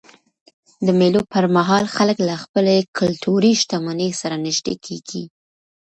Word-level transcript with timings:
د 0.85 0.87
مېلو 0.99 1.21
پر 1.31 1.45
مهال 1.55 1.83
خلک 1.95 2.17
له 2.29 2.35
خپلي 2.43 2.77
کلتوري 2.99 3.51
شتمنۍ 3.61 4.09
سره 4.21 4.35
نيژدې 4.45 4.75
کېږي. 4.85 5.23